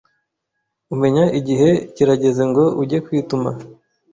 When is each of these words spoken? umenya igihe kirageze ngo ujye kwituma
umenya 0.93 1.23
igihe 1.39 1.69
kirageze 1.95 2.43
ngo 2.49 2.63
ujye 2.81 2.97
kwituma 3.05 3.49